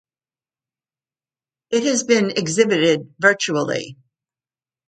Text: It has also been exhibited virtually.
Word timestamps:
It 1.69 1.83
has 1.83 2.01
also 2.01 2.07
been 2.07 2.31
exhibited 2.31 3.13
virtually. 3.19 3.97